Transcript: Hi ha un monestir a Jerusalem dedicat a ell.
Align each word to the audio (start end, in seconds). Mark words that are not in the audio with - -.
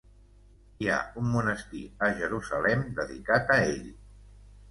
Hi 0.83 0.87
ha 0.91 0.95
un 1.23 1.27
monestir 1.33 1.81
a 2.07 2.09
Jerusalem 2.21 2.81
dedicat 3.01 3.55
a 3.57 3.59
ell. 3.67 3.87